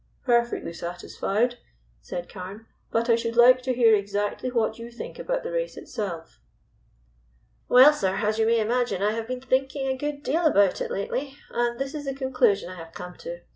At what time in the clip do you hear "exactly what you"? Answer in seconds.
3.93-4.89